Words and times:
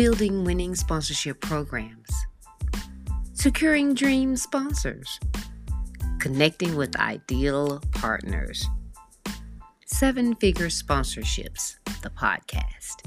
building 0.00 0.44
winning 0.44 0.74
sponsorship 0.74 1.42
programs, 1.42 2.08
securing 3.34 3.92
dream 3.92 4.34
sponsors, 4.34 5.20
connecting 6.18 6.74
with 6.74 6.96
ideal 6.96 7.82
partners. 7.92 8.64
Seven 9.84 10.34
Figure 10.36 10.68
Sponsorships, 10.68 11.76
the 12.00 12.08
podcast. 12.08 13.04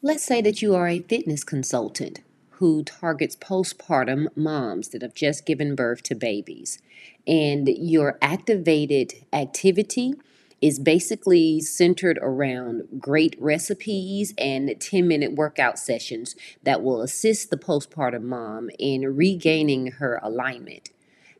Let's 0.00 0.24
say 0.24 0.40
that 0.40 0.62
you 0.62 0.74
are 0.74 0.88
a 0.88 1.00
fitness 1.00 1.44
consultant 1.44 2.20
who 2.52 2.84
targets 2.84 3.36
postpartum 3.36 4.28
moms 4.34 4.88
that 4.88 5.02
have 5.02 5.14
just 5.14 5.44
given 5.44 5.74
birth 5.74 6.02
to 6.04 6.14
babies, 6.14 6.78
and 7.26 7.68
your 7.68 8.16
activated 8.22 9.12
activity 9.30 10.14
is 10.62 10.78
basically 10.78 11.60
centered 11.60 12.18
around 12.22 12.84
great 12.98 13.36
recipes 13.40 14.32
and 14.38 14.80
10 14.80 15.06
minute 15.08 15.34
workout 15.34 15.78
sessions 15.78 16.36
that 16.62 16.82
will 16.82 17.02
assist 17.02 17.50
the 17.50 17.56
postpartum 17.58 18.22
mom 18.22 18.70
in 18.78 19.14
regaining 19.14 19.88
her 19.92 20.20
alignment. 20.22 20.90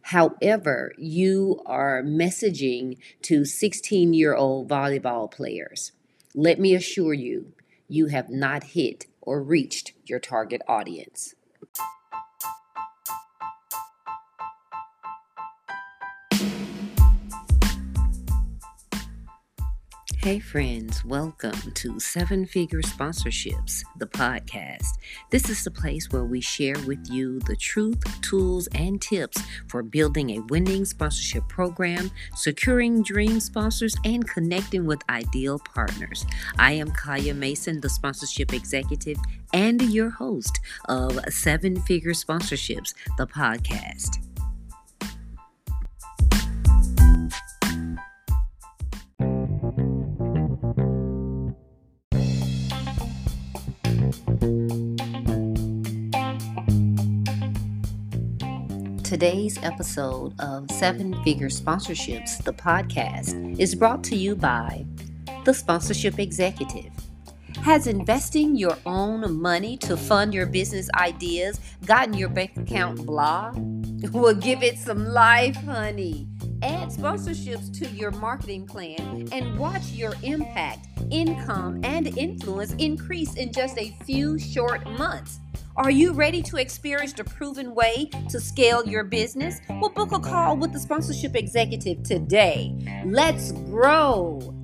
However, 0.06 0.92
you 0.98 1.62
are 1.64 2.02
messaging 2.02 2.98
to 3.22 3.44
16 3.44 4.12
year 4.12 4.34
old 4.34 4.68
volleyball 4.68 5.30
players. 5.30 5.92
Let 6.34 6.58
me 6.58 6.74
assure 6.74 7.14
you, 7.14 7.52
you 7.88 8.06
have 8.06 8.28
not 8.28 8.64
hit 8.64 9.06
or 9.20 9.40
reached 9.40 9.92
your 10.04 10.18
target 10.18 10.60
audience. 10.66 11.34
Hey, 20.22 20.38
friends, 20.38 21.04
welcome 21.04 21.72
to 21.74 21.98
Seven 21.98 22.46
Figure 22.46 22.80
Sponsorships, 22.80 23.82
the 23.98 24.06
podcast. 24.06 24.86
This 25.30 25.48
is 25.48 25.64
the 25.64 25.70
place 25.72 26.12
where 26.12 26.22
we 26.22 26.40
share 26.40 26.76
with 26.86 27.10
you 27.10 27.40
the 27.40 27.56
truth, 27.56 28.00
tools, 28.20 28.68
and 28.68 29.02
tips 29.02 29.42
for 29.66 29.82
building 29.82 30.30
a 30.30 30.42
winning 30.42 30.84
sponsorship 30.84 31.48
program, 31.48 32.12
securing 32.36 33.02
dream 33.02 33.40
sponsors, 33.40 33.96
and 34.04 34.24
connecting 34.28 34.86
with 34.86 35.02
ideal 35.10 35.58
partners. 35.58 36.24
I 36.56 36.74
am 36.74 36.92
Kaya 36.92 37.34
Mason, 37.34 37.80
the 37.80 37.88
sponsorship 37.88 38.52
executive 38.52 39.18
and 39.52 39.82
your 39.92 40.10
host 40.10 40.60
of 40.88 41.18
Seven 41.30 41.80
Figure 41.82 42.12
Sponsorships, 42.12 42.94
the 43.18 43.26
podcast. 43.26 44.20
Today's 59.12 59.62
episode 59.62 60.32
of 60.40 60.70
Seven 60.70 61.22
Figure 61.22 61.50
Sponsorships, 61.50 62.42
the 62.44 62.52
podcast, 62.54 63.60
is 63.60 63.74
brought 63.74 64.02
to 64.04 64.16
you 64.16 64.34
by 64.34 64.86
The 65.44 65.52
Sponsorship 65.52 66.18
Executive. 66.18 66.90
Has 67.56 67.86
investing 67.86 68.56
your 68.56 68.78
own 68.86 69.38
money 69.38 69.76
to 69.76 69.98
fund 69.98 70.32
your 70.32 70.46
business 70.46 70.88
ideas 70.94 71.60
gotten 71.84 72.14
your 72.14 72.30
bank 72.30 72.56
account 72.56 73.04
blah? 73.04 73.52
Well, 74.12 74.34
give 74.34 74.62
it 74.62 74.78
some 74.78 75.04
life, 75.04 75.56
honey. 75.56 76.26
Add 76.62 76.88
sponsorships 76.88 77.70
to 77.80 77.88
your 77.88 78.12
marketing 78.12 78.66
plan 78.66 79.28
and 79.30 79.58
watch 79.58 79.90
your 79.90 80.14
impact, 80.22 80.88
income, 81.10 81.82
and 81.84 82.16
influence 82.16 82.72
increase 82.78 83.34
in 83.34 83.52
just 83.52 83.76
a 83.76 83.94
few 84.06 84.38
short 84.38 84.86
months. 84.92 85.38
Are 85.74 85.90
you 85.90 86.12
ready 86.12 86.42
to 86.42 86.58
experience 86.58 87.14
the 87.14 87.24
proven 87.24 87.74
way 87.74 88.10
to 88.28 88.38
scale 88.38 88.86
your 88.86 89.04
business? 89.04 89.58
Well, 89.70 89.88
book 89.88 90.12
a 90.12 90.18
call 90.18 90.58
with 90.58 90.74
the 90.74 90.78
sponsorship 90.78 91.34
executive 91.34 92.02
today. 92.02 92.76
Let's 93.06 93.52
grow. 93.52 94.54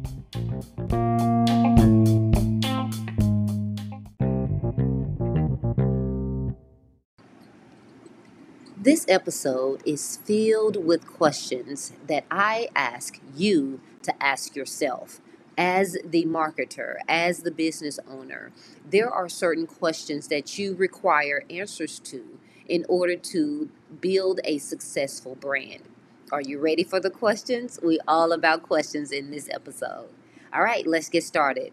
This 8.76 9.06
episode 9.08 9.82
is 9.86 10.18
filled 10.18 10.84
with 10.84 11.06
questions 11.06 11.94
that 12.06 12.24
I 12.30 12.68
ask 12.76 13.18
you 13.34 13.80
to 14.02 14.22
ask 14.22 14.54
yourself 14.54 15.22
as 15.58 15.98
the 16.04 16.24
marketer, 16.24 16.94
as 17.08 17.42
the 17.42 17.50
business 17.50 17.98
owner, 18.08 18.52
there 18.88 19.10
are 19.10 19.28
certain 19.28 19.66
questions 19.66 20.28
that 20.28 20.56
you 20.56 20.74
require 20.76 21.44
answers 21.50 21.98
to 21.98 22.38
in 22.69 22.86
order 22.88 23.16
to 23.16 23.68
build 24.00 24.41
a 24.44 24.58
successful 24.58 25.34
brand. 25.34 25.82
Are 26.30 26.41
you 26.41 26.60
ready 26.60 26.84
for 26.84 27.00
the 27.00 27.10
questions? 27.10 27.80
We 27.82 27.98
all 28.06 28.30
about 28.32 28.62
questions 28.62 29.10
in 29.10 29.32
this 29.32 29.48
episode. 29.50 30.10
All 30.52 30.62
right, 30.62 30.86
let's 30.86 31.08
get 31.08 31.24
started. 31.24 31.72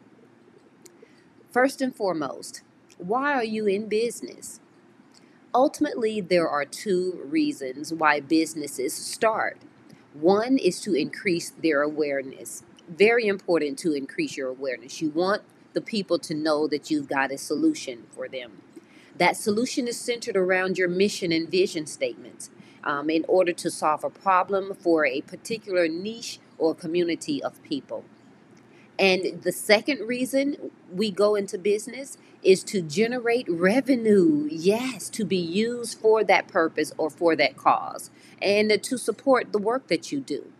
First 1.51 1.79
and 1.79 1.95
foremost, 1.95 2.63
why 2.97 3.33
are 3.33 3.43
you 3.43 3.67
in 3.67 3.87
business? 3.87 4.61
Ultimately, 5.53 6.21
there 6.21 6.49
are 6.49 6.65
two 6.65 7.21
reasons 7.23 7.93
why 7.93 8.19
businesses 8.19 8.93
start. 8.93 9.57
One 10.13 10.57
is 10.57 10.81
to 10.81 10.93
increase 10.95 11.51
their 11.51 11.81
awareness 11.81 12.63
very 12.87 13.27
important 13.27 13.77
to 13.79 13.93
increase 13.93 14.37
your 14.37 14.49
awareness. 14.49 15.01
You 15.01 15.09
want 15.09 15.41
the 15.73 15.81
people 15.81 16.19
to 16.19 16.33
know 16.33 16.67
that 16.67 16.89
you've 16.89 17.09
got 17.09 17.31
a 17.31 17.37
solution 17.37 18.03
for 18.11 18.27
them. 18.27 18.61
That 19.17 19.37
solution 19.37 19.87
is 19.87 19.97
centered 19.99 20.35
around 20.35 20.77
your 20.77 20.89
mission 20.89 21.31
and 21.31 21.49
vision 21.49 21.85
statements 21.85 22.49
um, 22.83 23.09
in 23.09 23.25
order 23.27 23.53
to 23.53 23.71
solve 23.71 24.03
a 24.03 24.09
problem 24.09 24.75
for 24.75 25.05
a 25.05 25.21
particular 25.21 25.87
niche 25.87 26.39
or 26.57 26.75
community 26.75 27.41
of 27.41 27.61
people. 27.63 28.03
And 28.97 29.41
the 29.41 29.51
second 29.51 30.07
reason 30.07 30.71
we 30.91 31.11
go 31.11 31.35
into 31.35 31.57
business 31.57 32.17
is 32.43 32.63
to 32.63 32.81
generate 32.81 33.47
revenue. 33.49 34.47
Yes, 34.49 35.09
to 35.09 35.25
be 35.25 35.37
used 35.37 35.99
for 35.99 36.23
that 36.23 36.47
purpose 36.47 36.93
or 36.97 37.09
for 37.09 37.35
that 37.35 37.57
cause 37.57 38.09
and 38.41 38.81
to 38.83 38.97
support 38.97 39.51
the 39.51 39.57
work 39.59 39.87
that 39.87 40.11
you 40.11 40.19
do. 40.21 40.51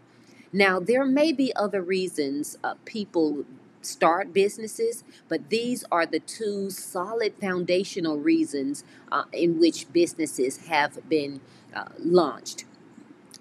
Now, 0.56 0.80
there 0.80 1.06
may 1.06 1.34
be 1.34 1.54
other 1.58 1.82
reasons 1.82 2.58
uh, 2.64 2.76
people 2.86 3.44
start 3.82 4.34
businesses, 4.34 5.04
but 5.28 5.50
these 5.50 5.84
are 5.92 6.06
the 6.06 6.22
two 6.22 6.70
solid 6.70 7.34
foundational 7.42 8.20
reasons 8.20 8.86
uh, 9.12 9.26
in 9.34 9.60
which 9.60 9.92
businesses 9.92 10.68
have 10.68 11.10
been 11.10 11.42
uh, 11.76 11.88
launched. 12.00 12.64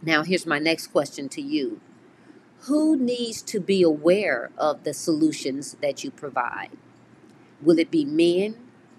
Now, 0.02 0.24
here's 0.24 0.46
my 0.46 0.58
next 0.58 0.88
question 0.88 1.28
to 1.30 1.42
you 1.42 1.80
Who 2.62 2.96
needs 2.96 3.42
to 3.42 3.60
be 3.60 3.82
aware 3.82 4.50
of 4.58 4.84
the 4.84 4.94
solutions 4.94 5.76
that 5.82 6.04
you 6.04 6.10
provide? 6.10 6.70
Will 7.62 7.78
it 7.78 7.90
be 7.90 8.04
men, 8.04 8.56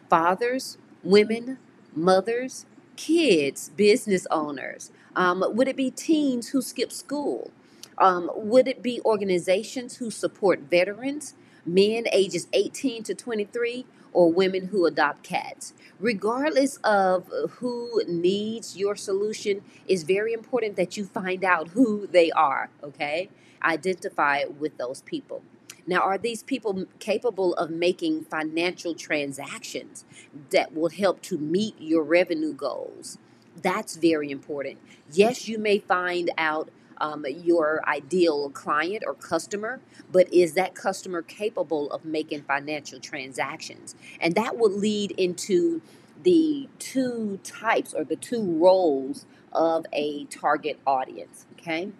fathers, 0.09 0.77
women, 1.03 1.59
mothers, 1.95 2.65
kids, 2.97 3.69
business 3.69 4.27
owners? 4.31 4.91
Um, 5.15 5.43
would 5.49 5.67
it 5.67 5.77
be 5.77 5.91
teens 5.91 6.49
who 6.49 6.61
skip 6.61 6.91
school? 6.91 7.51
Um, 7.97 8.29
would 8.35 8.67
it 8.67 8.81
be 8.81 9.01
organizations 9.05 9.97
who 9.97 10.11
support 10.11 10.61
veterans, 10.69 11.33
men 11.65 12.05
ages 12.11 12.47
18 12.53 13.03
to 13.03 13.15
23, 13.15 13.85
or 14.13 14.31
women 14.31 14.67
who 14.67 14.85
adopt 14.85 15.23
cats? 15.23 15.73
Regardless 15.99 16.77
of 16.83 17.27
who 17.59 18.01
needs 18.07 18.77
your 18.77 18.95
solution, 18.95 19.61
it's 19.87 20.03
very 20.03 20.33
important 20.33 20.75
that 20.75 20.97
you 20.97 21.05
find 21.05 21.43
out 21.43 21.69
who 21.69 22.07
they 22.07 22.31
are, 22.31 22.69
okay? 22.83 23.29
Identify 23.63 24.43
with 24.45 24.77
those 24.77 25.01
people. 25.01 25.41
Now, 25.87 25.99
are 25.99 26.17
these 26.17 26.41
people 26.41 26.85
capable 26.99 27.53
of 27.55 27.69
making 27.69 28.25
financial 28.25 28.95
transactions 28.95 30.03
that 30.49 30.73
will 30.73 30.89
help 30.89 31.21
to 31.23 31.37
meet 31.37 31.75
your 31.79 32.03
revenue 32.03 32.53
goals? 32.53 33.19
That's 33.61 33.95
very 33.95 34.31
important. 34.31 34.79
Yes, 35.11 35.47
you 35.47 35.59
may 35.59 35.79
find 35.79 36.31
out 36.37 36.69
um, 36.99 37.25
your 37.27 37.81
ideal 37.87 38.49
client 38.49 39.03
or 39.05 39.13
customer, 39.13 39.79
but 40.11 40.31
is 40.33 40.53
that 40.53 40.75
customer 40.75 41.21
capable 41.21 41.91
of 41.91 42.05
making 42.05 42.43
financial 42.43 42.99
transactions? 42.99 43.95
And 44.19 44.35
that 44.35 44.57
would 44.57 44.73
lead 44.73 45.11
into 45.11 45.81
the 46.23 46.67
two 46.79 47.39
types 47.43 47.93
or 47.93 48.03
the 48.03 48.15
two 48.15 48.41
roles 48.41 49.25
of 49.51 49.85
a 49.93 50.25
target 50.25 50.79
audience, 50.85 51.45
okay? 51.53 51.91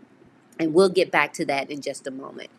And 0.60 0.74
we'll 0.74 0.90
get 0.90 1.12
back 1.12 1.34
to 1.34 1.46
that 1.46 1.70
in 1.70 1.82
just 1.82 2.08
a 2.08 2.12
moment. 2.12 2.50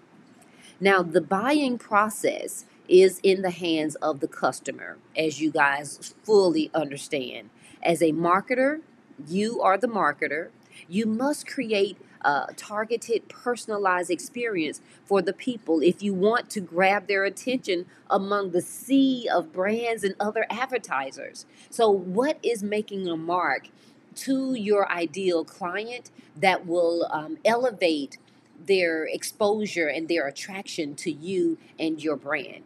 Now, 0.80 1.02
the 1.02 1.20
buying 1.20 1.78
process 1.78 2.66
is 2.88 3.18
in 3.22 3.42
the 3.42 3.50
hands 3.50 3.94
of 3.96 4.20
the 4.20 4.28
customer, 4.28 4.98
as 5.16 5.40
you 5.40 5.50
guys 5.50 6.14
fully 6.22 6.70
understand. 6.74 7.50
As 7.82 8.02
a 8.02 8.12
marketer, 8.12 8.80
you 9.26 9.60
are 9.62 9.78
the 9.78 9.88
marketer. 9.88 10.50
You 10.88 11.06
must 11.06 11.46
create 11.46 11.96
uh, 12.26 12.46
targeted, 12.56 13.28
personalized 13.28 14.10
experience 14.10 14.80
for 15.04 15.22
the 15.22 15.32
people 15.32 15.80
if 15.80 16.02
you 16.02 16.12
want 16.12 16.50
to 16.50 16.60
grab 16.60 17.06
their 17.06 17.24
attention 17.24 17.86
among 18.10 18.50
the 18.50 18.60
sea 18.60 19.28
of 19.32 19.52
brands 19.52 20.02
and 20.02 20.16
other 20.18 20.44
advertisers. 20.50 21.46
So, 21.70 21.88
what 21.88 22.38
is 22.42 22.64
making 22.64 23.06
a 23.06 23.16
mark 23.16 23.68
to 24.16 24.54
your 24.54 24.90
ideal 24.90 25.44
client 25.44 26.10
that 26.36 26.66
will 26.66 27.06
um, 27.12 27.38
elevate 27.44 28.18
their 28.66 29.04
exposure 29.04 29.86
and 29.86 30.08
their 30.08 30.26
attraction 30.26 30.96
to 30.96 31.12
you 31.12 31.58
and 31.78 32.02
your 32.02 32.16
brand? 32.16 32.64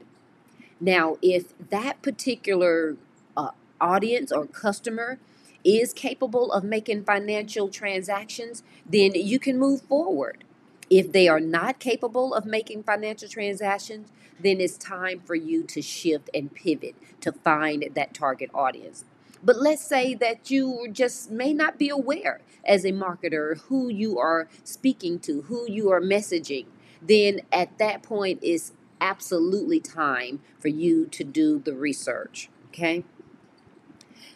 Now, 0.80 1.18
if 1.20 1.52
that 1.68 2.00
particular 2.00 2.96
uh, 3.36 3.50
audience 3.78 4.32
or 4.32 4.46
customer 4.46 5.18
is 5.64 5.92
capable 5.92 6.52
of 6.52 6.64
making 6.64 7.04
financial 7.04 7.68
transactions, 7.68 8.62
then 8.86 9.12
you 9.14 9.38
can 9.38 9.58
move 9.58 9.82
forward. 9.82 10.44
If 10.88 11.12
they 11.12 11.28
are 11.28 11.40
not 11.40 11.78
capable 11.78 12.34
of 12.34 12.44
making 12.44 12.82
financial 12.82 13.28
transactions, 13.28 14.08
then 14.40 14.60
it's 14.60 14.76
time 14.76 15.20
for 15.24 15.34
you 15.34 15.62
to 15.64 15.82
shift 15.82 16.30
and 16.34 16.52
pivot 16.52 16.96
to 17.20 17.32
find 17.32 17.90
that 17.94 18.14
target 18.14 18.50
audience. 18.54 19.04
But 19.42 19.56
let's 19.56 19.82
say 19.82 20.14
that 20.14 20.50
you 20.50 20.88
just 20.92 21.30
may 21.30 21.54
not 21.54 21.78
be 21.78 21.88
aware 21.88 22.40
as 22.64 22.84
a 22.84 22.92
marketer 22.92 23.60
who 23.62 23.88
you 23.88 24.18
are 24.18 24.48
speaking 24.64 25.18
to, 25.20 25.42
who 25.42 25.70
you 25.70 25.90
are 25.90 26.00
messaging. 26.00 26.66
Then 27.00 27.42
at 27.52 27.78
that 27.78 28.02
point, 28.02 28.40
it's 28.42 28.72
absolutely 29.00 29.80
time 29.80 30.40
for 30.58 30.68
you 30.68 31.06
to 31.06 31.24
do 31.24 31.58
the 31.58 31.74
research. 31.74 32.50
Okay. 32.68 33.04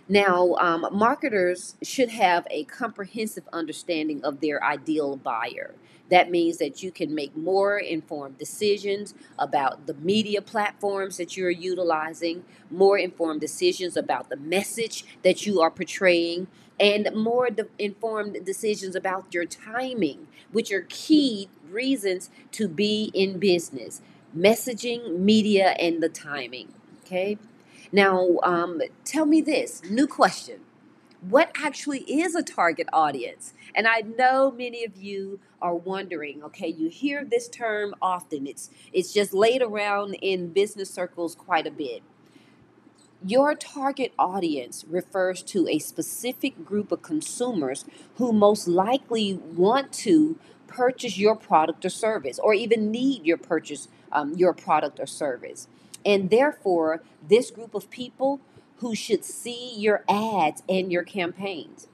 Now, 0.09 0.55
um, 0.57 0.87
marketers 0.93 1.77
should 1.83 2.11
have 2.11 2.47
a 2.51 2.65
comprehensive 2.65 3.45
understanding 3.53 4.23
of 4.23 4.41
their 4.41 4.63
ideal 4.63 5.17
buyer. 5.17 5.75
That 6.11 6.31
means 6.31 6.59
that 6.59 6.83
you 6.83 6.93
can 6.93 7.15
make 7.15 7.35
more 7.35 7.79
informed 7.79 8.37
decisions 8.37 9.15
about 9.39 9.87
the 9.87 9.95
media 9.95 10.43
platforms 10.43 11.17
that 11.17 11.37
you're 11.37 11.51
utilizing, 11.51 12.45
more 12.71 12.99
informed 12.99 13.41
decisions 13.41 13.97
about 13.97 14.29
the 14.29 14.37
message 14.37 15.05
that 15.23 15.47
you 15.47 15.63
are 15.63 15.71
portraying, 15.71 16.49
and 16.79 17.09
more 17.15 17.49
de- 17.49 17.67
informed 17.79 18.45
decisions 18.45 18.95
about 18.95 19.33
your 19.33 19.47
timing, 19.47 20.27
which 20.53 20.71
are 20.71 20.85
key 20.91 21.49
reasons 21.71 22.29
to 22.53 22.69
be 22.69 23.11
in 23.15 23.39
business 23.39 24.03
messaging, 24.37 25.21
media, 25.21 25.77
and 25.79 26.03
the 26.03 26.09
timing. 26.09 26.69
Okay. 27.05 27.39
Now, 27.95 28.39
um, 28.43 28.83
tell 29.05 29.25
me 29.25 29.41
this 29.41 29.81
new 29.89 30.09
question. 30.09 30.63
What 31.21 31.53
actually 31.55 32.01
is 32.01 32.35
a 32.35 32.43
target 32.43 32.89
audience? 32.93 33.55
And 33.73 33.87
I 33.87 34.01
know 34.01 34.51
many 34.51 34.85
of 34.85 34.97
you 34.97 35.39
are 35.63 35.77
wondering, 35.77 36.43
okay, 36.43 36.67
you 36.67 36.89
hear 36.89 37.25
this 37.25 37.49
term 37.49 37.95
often. 38.03 38.49
It's 38.49 38.69
it's 38.93 39.13
just 39.13 39.33
laid 39.33 39.63
around 39.63 40.15
in 40.15 40.49
business 40.49 40.91
circles 40.91 41.37
quite 41.37 41.69
a 41.69 41.71
bit. 41.71 42.03
Your 43.25 43.55
target 43.55 44.13
audience 44.19 44.85
refers 44.89 45.41
to 45.45 45.69
a 45.69 45.79
specific 45.79 46.65
group 46.65 46.91
of 46.91 47.03
consumers 47.03 47.85
who 48.17 48.33
most 48.33 48.67
likely 48.67 49.35
want 49.35 49.93
to 49.93 50.37
purchase 50.67 51.17
your 51.17 51.37
product 51.37 51.85
or 51.85 51.91
service 51.91 52.41
or 52.41 52.55
even 52.55 52.91
need 52.91 53.25
your 53.25 53.39
purchase 53.39 53.87
um, 54.11 54.35
your 54.35 54.53
product 54.53 54.99
or 54.99 55.07
service. 55.07 55.69
And 56.05 56.31
therefore, 56.31 57.03
this 57.27 57.51
group 57.51 57.75
of 57.75 57.91
people 57.91 58.41
who 58.79 58.95
should 58.95 59.25
see 59.25 59.75
your 59.77 60.05
ads 60.09 60.63
and 60.69 60.93
your 60.93 61.05
campaigns. 61.05 61.87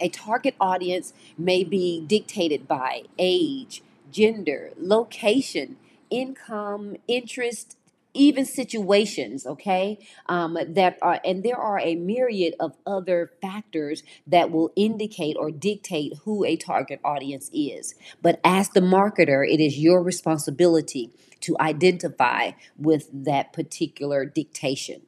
A 0.00 0.08
target 0.08 0.54
audience 0.60 1.12
may 1.36 1.64
be 1.64 2.00
dictated 2.06 2.68
by 2.68 3.02
age, 3.18 3.82
gender, 4.10 4.70
location, 4.76 5.76
income, 6.10 6.96
interest, 7.06 7.76
even 8.14 8.44
situations, 8.44 9.46
okay, 9.46 9.98
um, 10.26 10.56
that 10.66 10.98
are, 11.02 11.20
and 11.24 11.42
there 11.42 11.56
are 11.56 11.78
a 11.78 11.94
myriad 11.94 12.54
of 12.58 12.76
other 12.86 13.30
factors 13.40 14.02
that 14.26 14.50
will 14.50 14.72
indicate 14.76 15.36
or 15.38 15.50
dictate 15.50 16.14
who 16.24 16.44
a 16.44 16.56
target 16.56 17.00
audience 17.04 17.50
is. 17.52 17.94
But 18.22 18.40
as 18.42 18.70
the 18.70 18.80
marketer, 18.80 19.46
it 19.48 19.60
is 19.60 19.78
your 19.78 20.02
responsibility 20.02 21.10
to 21.40 21.56
identify 21.60 22.52
with 22.76 23.08
that 23.12 23.52
particular 23.52 24.24
dictation. 24.24 25.02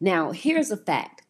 Now, 0.00 0.32
here's 0.32 0.70
a 0.70 0.76
fact. 0.76 1.22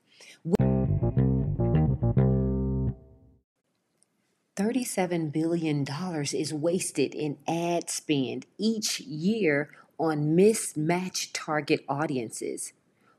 $37 4.56 5.32
billion 5.32 5.86
is 6.34 6.52
wasted 6.52 7.14
in 7.14 7.38
ad 7.48 7.88
spend 7.88 8.46
each 8.58 9.00
year 9.00 9.70
on 9.98 10.34
mismatched 10.34 11.34
target 11.34 11.84
audiences. 11.88 12.72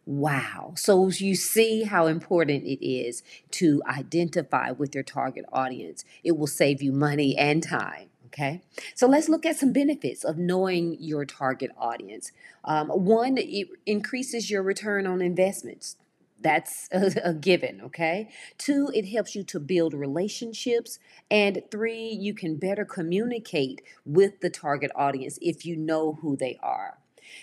Wow. 0.06 0.74
So 0.76 1.08
you 1.10 1.36
see 1.36 1.84
how 1.84 2.08
important 2.08 2.66
it 2.66 2.86
is 2.86 3.24
to 3.52 3.82
identify 3.88 4.72
with 4.72 4.94
your 4.94 5.04
target 5.04 5.46
audience. 5.52 6.04
It 6.24 6.38
will 6.38 6.48
save 6.48 6.82
you 6.82 6.92
money 6.92 7.38
and 7.38 7.64
time. 7.64 8.10
Okay. 8.34 8.64
So 8.96 9.06
let's 9.06 9.30
look 9.30 9.46
at 9.46 9.58
some 9.58 9.72
benefits 9.72 10.24
of 10.24 10.38
knowing 10.38 10.98
your 11.00 11.24
target 11.24 11.70
audience. 11.78 12.32
Um, 12.64 12.90
one, 12.90 13.38
it 13.38 13.68
increases 13.86 14.50
your 14.50 14.64
return 14.64 15.06
on 15.06 15.22
investments. 15.22 15.98
That's 16.42 16.90
a, 16.92 17.12
a, 17.24 17.34
given, 17.36 17.80
okay? 17.82 18.30
Two, 18.58 18.90
it 18.94 19.10
helps 19.10 19.36
you 19.36 19.44
to 19.44 19.60
build 19.60 19.94
relationships. 19.94 20.98
And 21.30 21.62
three, 21.70 22.08
you 22.08 22.34
can 22.34 22.58
better 22.58 22.86
communicate 22.86 23.84
with 24.04 24.40
the 24.42 24.50
target 24.50 24.90
audience 24.96 25.38
if 25.40 25.64
you 25.64 25.78
know 25.78 26.18
who 26.22 26.36
they 26.36 26.58
are. 26.64 26.98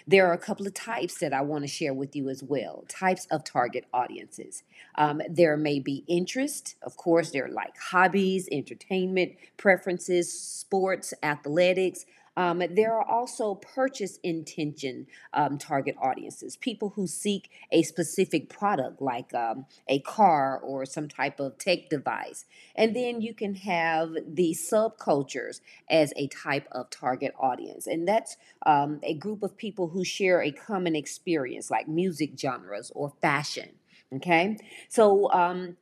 There 0.07 0.27
are 0.27 0.33
a 0.33 0.39
couple 0.39 0.67
of 0.67 0.75
types 0.75 1.19
that 1.19 1.33
I 1.33 1.41
want 1.43 1.65
to 1.65 1.69
share 1.69 1.95
with 1.95 2.15
you 2.17 2.29
as 2.29 2.43
well 2.43 2.85
types 2.89 3.27
of 3.31 3.45
target 3.45 3.85
audiences. 3.93 4.63
Um, 4.97 5.23
there 5.29 5.57
may 5.57 5.81
be 5.81 6.05
interest, 6.07 6.77
of 6.83 6.97
course, 6.97 7.31
there 7.31 7.47
are 7.47 7.51
like 7.51 7.77
hobbies, 7.79 8.49
entertainment, 8.51 9.33
preferences, 9.57 10.33
sports, 10.33 11.15
athletics, 11.23 12.05
um, 12.41 12.63
there 12.71 12.95
are 12.95 13.07
also 13.07 13.55
purchase 13.55 14.19
intention 14.23 15.07
um, 15.35 15.59
target 15.59 15.95
audiences, 16.01 16.57
people 16.57 16.95
who 16.97 17.07
seek 17.07 17.51
a 17.71 17.83
specific 17.83 18.49
product 18.49 19.03
like 19.03 19.35
um, 19.35 19.67
a 19.89 19.99
car 20.01 20.59
or 20.59 20.87
some 20.87 21.07
type 21.07 21.39
of 21.39 21.59
tech 21.59 21.91
device. 21.91 22.47
And 22.75 22.97
then 22.97 23.21
you 23.21 23.35
can 23.35 23.57
have 23.57 24.15
the 24.27 24.57
subcultures 24.73 25.61
as 25.91 26.15
a 26.17 26.29
type 26.29 26.67
of 26.73 26.89
target 26.89 27.35
audience. 27.39 27.87
And 27.87 28.09
that's 28.09 28.39
um, 28.65 29.01
a 29.03 29.13
group 29.13 29.43
of 29.43 29.59
people 29.59 29.89
who 29.89 30.03
share 30.03 30.43
a 30.43 30.51
common 30.51 30.97
experience 30.97 31.71
like 31.71 31.89
music 31.89 32.39
genres 32.41 32.91
or 32.95 33.13
fashion. 33.21 33.69
Okay, 34.13 34.57
so 34.89 35.31
um, 35.31 35.77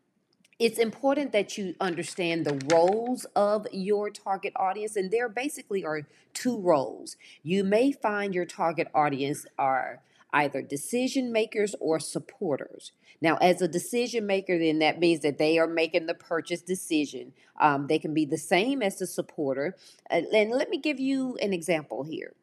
it's 0.58 0.78
important 0.78 1.32
that 1.32 1.56
you 1.56 1.74
understand 1.80 2.44
the 2.44 2.60
roles 2.74 3.24
of 3.36 3.66
your 3.72 4.10
target 4.10 4.52
audience 4.56 4.96
and 4.96 5.10
there 5.10 5.28
basically 5.28 5.84
are 5.84 6.02
two 6.34 6.58
roles. 6.60 7.16
You 7.42 7.62
may 7.62 7.92
find 7.92 8.34
your 8.34 8.44
target 8.44 8.88
audience 8.92 9.46
are 9.56 10.02
either 10.32 10.60
decision 10.60 11.32
makers 11.32 11.74
or 11.80 12.00
supporters. 12.00 12.92
Now 13.20 13.36
as 13.36 13.62
a 13.62 13.68
decision 13.68 14.26
maker 14.26 14.58
then 14.58 14.80
that 14.80 14.98
means 14.98 15.20
that 15.20 15.38
they 15.38 15.58
are 15.58 15.68
making 15.68 16.06
the 16.06 16.14
purchase 16.14 16.60
decision. 16.60 17.32
Um, 17.60 17.86
they 17.86 18.00
can 18.00 18.12
be 18.12 18.24
the 18.24 18.36
same 18.36 18.82
as 18.82 18.98
the 18.98 19.06
supporter. 19.06 19.76
Uh, 20.10 20.22
and 20.34 20.50
let 20.50 20.70
me 20.70 20.78
give 20.78 20.98
you 20.98 21.38
an 21.40 21.52
example 21.52 22.02
here 22.02 22.34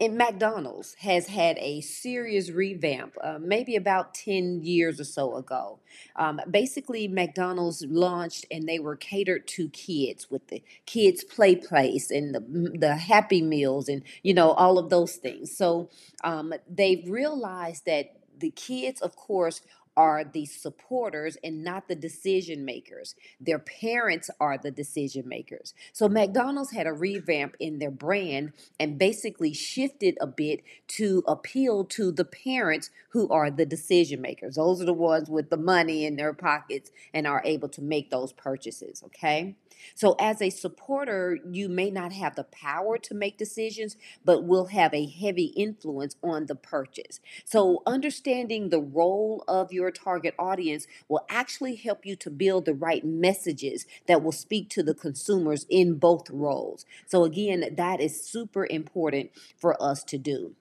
and 0.00 0.18
McDonald's 0.18 0.94
has 1.00 1.28
had 1.28 1.56
a 1.58 1.80
serious 1.80 2.50
revamp, 2.50 3.14
uh, 3.22 3.38
maybe 3.40 3.76
about 3.76 4.12
10 4.12 4.62
years 4.62 5.00
or 5.00 5.04
so 5.04 5.36
ago. 5.36 5.78
Um, 6.16 6.40
basically, 6.50 7.06
McDonald's 7.06 7.84
launched 7.88 8.44
and 8.50 8.68
they 8.68 8.80
were 8.80 8.96
catered 8.96 9.46
to 9.48 9.68
kids 9.68 10.30
with 10.30 10.48
the 10.48 10.62
kids' 10.84 11.22
play 11.22 11.54
place 11.54 12.10
and 12.10 12.34
the, 12.34 12.40
the 12.78 12.96
Happy 12.96 13.40
Meals 13.40 13.88
and, 13.88 14.02
you 14.22 14.34
know, 14.34 14.50
all 14.52 14.78
of 14.78 14.90
those 14.90 15.14
things. 15.14 15.56
So 15.56 15.90
um, 16.24 16.52
they've 16.68 17.08
realized 17.08 17.84
that 17.86 18.16
the 18.36 18.50
kids, 18.50 19.00
of 19.00 19.14
course, 19.14 19.60
are 19.96 20.24
the 20.24 20.46
supporters 20.46 21.36
and 21.42 21.62
not 21.62 21.88
the 21.88 21.94
decision 21.94 22.64
makers. 22.64 23.14
Their 23.40 23.58
parents 23.58 24.30
are 24.40 24.58
the 24.58 24.70
decision 24.70 25.28
makers. 25.28 25.74
So 25.92 26.08
McDonald's 26.08 26.72
had 26.72 26.86
a 26.86 26.92
revamp 26.92 27.56
in 27.60 27.78
their 27.78 27.90
brand 27.90 28.52
and 28.78 28.98
basically 28.98 29.52
shifted 29.52 30.16
a 30.20 30.26
bit 30.26 30.62
to 30.88 31.22
appeal 31.26 31.84
to 31.84 32.12
the 32.12 32.24
parents 32.24 32.90
who 33.10 33.28
are 33.28 33.50
the 33.50 33.66
decision 33.66 34.20
makers. 34.20 34.56
Those 34.56 34.80
are 34.82 34.86
the 34.86 34.92
ones 34.92 35.30
with 35.30 35.50
the 35.50 35.56
money 35.56 36.04
in 36.04 36.16
their 36.16 36.32
pockets 36.32 36.90
and 37.12 37.26
are 37.26 37.42
able 37.44 37.68
to 37.70 37.82
make 37.82 38.10
those 38.10 38.32
purchases, 38.32 39.02
okay? 39.06 39.56
So, 39.94 40.16
as 40.18 40.40
a 40.40 40.50
supporter, 40.50 41.38
you 41.50 41.68
may 41.68 41.90
not 41.90 42.12
have 42.12 42.36
the 42.36 42.44
power 42.44 42.98
to 42.98 43.14
make 43.14 43.38
decisions, 43.38 43.96
but 44.24 44.44
will 44.44 44.66
have 44.66 44.94
a 44.94 45.06
heavy 45.06 45.46
influence 45.56 46.16
on 46.22 46.46
the 46.46 46.54
purchase. 46.54 47.20
So, 47.44 47.82
understanding 47.86 48.68
the 48.68 48.80
role 48.80 49.44
of 49.46 49.72
your 49.72 49.83
your 49.84 49.90
target 49.90 50.34
audience 50.38 50.86
will 51.08 51.26
actually 51.28 51.74
help 51.76 52.06
you 52.06 52.16
to 52.16 52.30
build 52.30 52.64
the 52.64 52.72
right 52.72 53.04
messages 53.04 53.84
that 54.06 54.22
will 54.22 54.32
speak 54.32 54.70
to 54.70 54.82
the 54.82 54.94
consumers 54.94 55.66
in 55.68 55.98
both 55.98 56.30
roles. 56.30 56.86
So, 57.06 57.24
again, 57.24 57.74
that 57.76 58.00
is 58.00 58.24
super 58.24 58.66
important 58.66 59.30
for 59.58 59.80
us 59.82 60.02
to 60.04 60.16
do. 60.16 60.54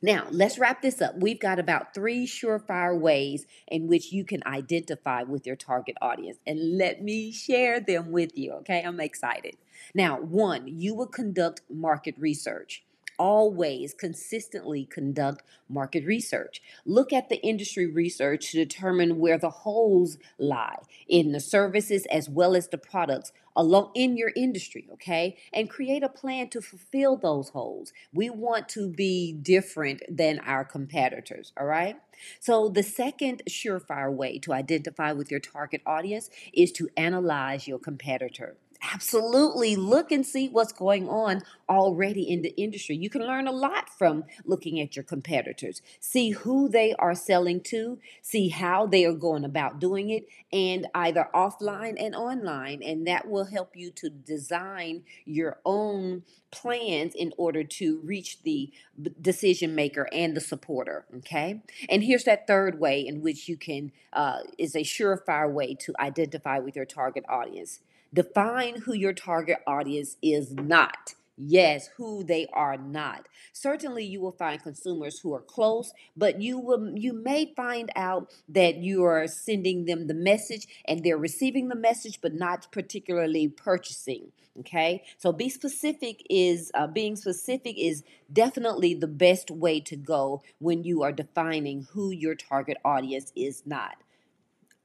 Now, 0.00 0.28
let's 0.30 0.58
wrap 0.58 0.80
this 0.80 1.02
up. 1.02 1.16
We've 1.18 1.40
got 1.40 1.58
about 1.58 1.92
three 1.92 2.26
surefire 2.26 2.98
ways 2.98 3.46
in 3.66 3.88
which 3.88 4.12
you 4.12 4.24
can 4.24 4.42
identify 4.46 5.24
with 5.24 5.46
your 5.46 5.56
target 5.56 5.96
audience. 6.00 6.38
And 6.46 6.78
let 6.78 7.02
me 7.02 7.32
share 7.32 7.80
them 7.80 8.12
with 8.12 8.38
you, 8.38 8.52
okay? 8.60 8.82
I'm 8.82 9.00
excited. 9.00 9.56
Now, 9.94 10.20
one, 10.20 10.68
you 10.68 10.94
will 10.94 11.08
conduct 11.08 11.62
market 11.68 12.14
research 12.16 12.84
always 13.18 13.94
consistently 13.94 14.84
conduct 14.84 15.42
market 15.68 16.04
research. 16.04 16.62
Look 16.84 17.12
at 17.12 17.28
the 17.28 17.40
industry 17.42 17.86
research 17.86 18.50
to 18.50 18.56
determine 18.56 19.18
where 19.18 19.38
the 19.38 19.50
holes 19.50 20.18
lie 20.38 20.78
in 21.08 21.32
the 21.32 21.40
services 21.40 22.06
as 22.06 22.28
well 22.28 22.54
as 22.56 22.68
the 22.68 22.78
products 22.78 23.32
along 23.56 23.90
in 23.94 24.16
your 24.16 24.30
industry, 24.36 24.86
okay? 24.92 25.36
And 25.52 25.68
create 25.68 26.04
a 26.04 26.08
plan 26.08 26.48
to 26.50 26.60
fulfill 26.60 27.16
those 27.16 27.50
holes. 27.50 27.92
We 28.14 28.30
want 28.30 28.68
to 28.70 28.88
be 28.88 29.32
different 29.32 30.02
than 30.08 30.38
our 30.40 30.64
competitors, 30.64 31.52
all 31.58 31.66
right? 31.66 31.96
So, 32.40 32.68
the 32.68 32.82
second 32.82 33.42
surefire 33.48 34.12
way 34.12 34.38
to 34.40 34.52
identify 34.52 35.12
with 35.12 35.30
your 35.30 35.40
target 35.40 35.82
audience 35.86 36.30
is 36.52 36.72
to 36.72 36.88
analyze 36.96 37.68
your 37.68 37.78
competitor 37.78 38.56
absolutely 38.82 39.76
look 39.76 40.12
and 40.12 40.24
see 40.24 40.48
what's 40.48 40.72
going 40.72 41.08
on 41.08 41.42
already 41.68 42.22
in 42.22 42.42
the 42.42 42.56
industry. 42.56 42.96
You 42.96 43.10
can 43.10 43.26
learn 43.26 43.46
a 43.46 43.52
lot 43.52 43.90
from 43.90 44.24
looking 44.44 44.80
at 44.80 44.96
your 44.96 45.02
competitors. 45.02 45.82
See 46.00 46.30
who 46.30 46.68
they 46.68 46.94
are 46.98 47.14
selling 47.14 47.60
to, 47.64 47.98
see 48.22 48.48
how 48.48 48.86
they 48.86 49.04
are 49.04 49.12
going 49.12 49.44
about 49.44 49.78
doing 49.78 50.10
it, 50.10 50.28
and 50.52 50.86
either 50.94 51.28
offline 51.34 51.94
and 51.98 52.14
online. 52.14 52.82
And 52.82 53.06
that 53.06 53.28
will 53.28 53.46
help 53.46 53.76
you 53.76 53.90
to 53.92 54.10
design 54.10 55.04
your 55.24 55.58
own 55.64 56.22
plans 56.50 57.14
in 57.14 57.32
order 57.36 57.62
to 57.62 58.00
reach 58.04 58.42
the 58.42 58.72
decision 59.20 59.74
maker 59.74 60.08
and 60.12 60.34
the 60.34 60.40
supporter. 60.40 61.04
Okay. 61.18 61.60
And 61.90 62.02
here's 62.02 62.24
that 62.24 62.46
third 62.46 62.78
way 62.78 63.06
in 63.06 63.20
which 63.20 63.48
you 63.48 63.56
can, 63.58 63.92
uh, 64.14 64.38
is 64.56 64.74
a 64.74 64.80
surefire 64.80 65.52
way 65.52 65.74
to 65.74 65.92
identify 66.00 66.58
with 66.58 66.74
your 66.74 66.86
target 66.86 67.24
audience 67.28 67.80
Define 68.12 68.82
who 68.82 68.94
your 68.94 69.12
target 69.12 69.58
audience 69.66 70.16
is 70.22 70.52
not. 70.52 71.14
Yes, 71.40 71.88
who 71.96 72.24
they 72.24 72.48
are 72.52 72.76
not. 72.76 73.28
Certainly 73.52 74.04
you 74.04 74.20
will 74.20 74.32
find 74.32 74.60
consumers 74.60 75.20
who 75.20 75.32
are 75.34 75.40
close, 75.40 75.92
but 76.16 76.42
you 76.42 76.58
will 76.58 76.98
you 76.98 77.12
may 77.12 77.52
find 77.54 77.92
out 77.94 78.32
that 78.48 78.78
you 78.78 79.04
are 79.04 79.28
sending 79.28 79.84
them 79.84 80.08
the 80.08 80.14
message 80.14 80.66
and 80.84 81.04
they're 81.04 81.16
receiving 81.16 81.68
the 81.68 81.76
message 81.76 82.20
but 82.20 82.34
not 82.34 82.66
particularly 82.72 83.46
purchasing. 83.46 84.32
Okay? 84.58 85.04
So 85.16 85.30
be 85.30 85.48
specific 85.48 86.26
is 86.28 86.72
uh, 86.74 86.88
being 86.88 87.14
specific 87.14 87.78
is 87.78 88.02
definitely 88.32 88.94
the 88.94 89.06
best 89.06 89.48
way 89.48 89.78
to 89.80 89.94
go 89.94 90.42
when 90.58 90.82
you 90.82 91.04
are 91.04 91.12
defining 91.12 91.86
who 91.92 92.10
your 92.10 92.34
target 92.34 92.78
audience 92.84 93.32
is 93.36 93.62
not. 93.64 93.96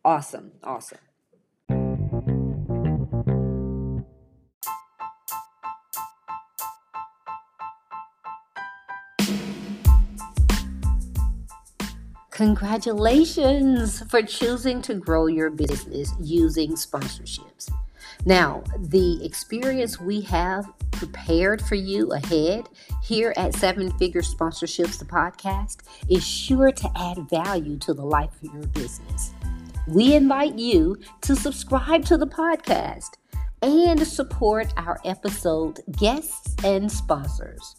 Awesome. 0.05 0.51
Awesome. 0.63 0.99
Congratulations 12.33 14.01
for 14.09 14.23
choosing 14.23 14.81
to 14.81 14.95
grow 14.95 15.27
your 15.27 15.51
business 15.51 16.11
using 16.19 16.71
sponsorships. 16.71 17.71
Now, 18.25 18.63
the 18.79 19.23
experience 19.23 19.99
we 19.99 20.21
have 20.21 20.65
prepared 20.93 21.61
for 21.61 21.75
you 21.75 22.11
ahead 22.11 22.69
here 23.03 23.35
at 23.37 23.53
Seven 23.53 23.91
Figure 23.99 24.23
Sponsorships, 24.23 24.97
the 24.97 25.05
podcast, 25.05 25.83
is 26.09 26.25
sure 26.25 26.71
to 26.71 26.91
add 26.95 27.29
value 27.29 27.77
to 27.77 27.93
the 27.93 28.03
life 28.03 28.31
of 28.41 28.51
your 28.51 28.65
business. 28.69 29.31
We 29.87 30.15
invite 30.15 30.57
you 30.57 30.97
to 31.21 31.35
subscribe 31.35 32.03
to 32.05 32.17
the 32.17 32.25
podcast 32.25 33.11
and 33.61 33.99
support 34.07 34.73
our 34.75 34.99
episode 35.05 35.81
guests 35.91 36.55
and 36.65 36.91
sponsors. 36.91 37.75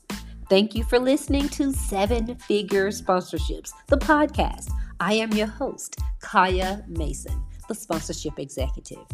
Thank 0.51 0.75
you 0.75 0.85
for 0.85 0.99
listening 0.99 1.49
to 1.51 1.73
Seven 1.73 2.35
Figure 2.37 2.89
Sponsorships, 2.89 3.73
the 3.87 3.97
podcast. 3.97 4.71
I 5.01 5.15
am 5.15 5.33
your 5.33 5.47
host, 5.47 5.99
Kaya 6.21 6.85
Mason, 6.87 7.43
the 7.67 7.75
sponsorship 7.75 8.39
executive. 8.39 9.07